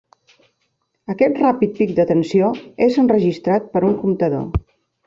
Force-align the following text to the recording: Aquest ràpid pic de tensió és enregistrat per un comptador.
Aquest 1.13 1.37
ràpid 1.43 1.75
pic 1.81 1.93
de 2.01 2.07
tensió 2.13 2.51
és 2.89 2.99
enregistrat 3.05 3.73
per 3.77 3.89
un 3.93 3.97
comptador. 4.05 4.53